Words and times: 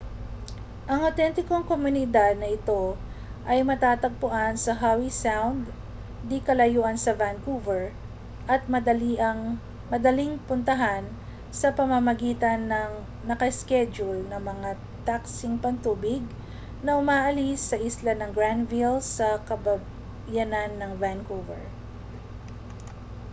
ang 0.91 0.99
awtentikong 1.07 1.61
komunidad 1.71 2.33
na 2.37 2.47
ito 2.57 2.83
ay 3.51 3.59
matatagpuan 3.69 4.53
sa 4.63 4.73
howe 4.81 5.05
sound 5.23 5.59
di-kalayuan 6.29 6.97
sa 7.03 7.11
vancouver 7.21 7.83
at 8.53 8.61
madaling 9.93 10.33
puntahan 10.49 11.03
sa 11.59 11.67
pamamagitan 11.77 12.59
ng 12.73 12.91
naka-iskedyul 13.29 14.17
na 14.29 14.39
mga 14.49 14.69
taksing 15.09 15.55
pantubig 15.63 16.21
na 16.83 16.91
umaalis 17.01 17.59
sa 17.69 17.75
isla 17.89 18.13
ng 18.17 18.31
granville 18.37 18.99
sa 19.15 19.27
kabayanan 19.47 20.71
ng 20.81 20.91
vancouver 21.03 21.61